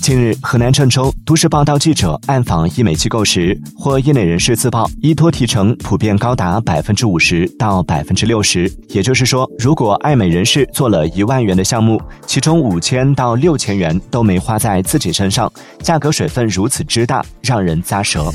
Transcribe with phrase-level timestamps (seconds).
[0.00, 8.70] 近日，河南郑州都市报道记者暗访医美机构时，获业内人士自曝，依托提成普遍高达百分之五十到百分之六十。
[8.88, 18.32] 也就是说，如果爱美人士做了一万元的项目，其中五千到六千元都没花在自己身上，价格水分如此之大，让人咂舌。